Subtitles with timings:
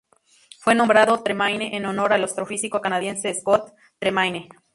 [0.57, 3.73] Fue nombrado Tremaine en honor al astrofísico canadiense Scott D.
[3.99, 4.49] Tremaine.